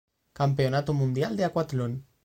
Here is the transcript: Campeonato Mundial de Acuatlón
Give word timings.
Campeonato 0.33 0.95
Mundial 0.95 1.37
de 1.37 1.45
Acuatlón 1.45 2.07